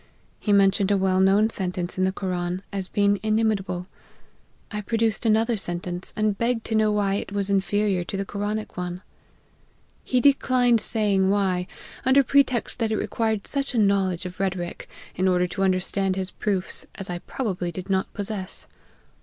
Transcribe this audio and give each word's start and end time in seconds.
He 0.39 0.51
mentioned 0.51 0.89
a 0.89 0.97
well 0.97 1.19
known 1.21 1.51
sentence 1.51 1.95
in 1.95 2.05
the 2.05 2.11
Koran, 2.11 2.63
as 2.73 2.87
being 2.87 3.19
inimitable. 3.21 3.85
I 4.71 4.81
pro 4.81 4.97
duced 4.97 5.27
another 5.27 5.57
sentence, 5.57 6.11
and 6.15 6.35
begged 6.39 6.65
to 6.65 6.73
know 6.75 6.91
why 6.91 7.13
it 7.13 7.31
was 7.31 7.51
inferior 7.51 8.03
to 8.05 8.17
the 8.17 8.25
Koranic 8.25 8.75
one. 8.77 9.03
He 10.03 10.19
declined 10.19 10.81
saying 10.81 11.29
why, 11.29 11.67
under 12.03 12.23
pretext 12.23 12.79
that 12.79 12.91
it 12.91 12.97
required 12.97 13.45
such 13.45 13.75
a 13.75 13.77
knowledge 13.77 14.25
of 14.25 14.39
rhetoric, 14.39 14.89
in 15.15 15.27
order 15.27 15.45
to 15.45 15.61
understand 15.63 16.15
his 16.15 16.31
proofs, 16.31 16.87
as 16.95 17.07
I 17.07 17.19
probably 17.19 17.71
did 17.71 17.87
not 17.87 18.11
possess. 18.11 18.65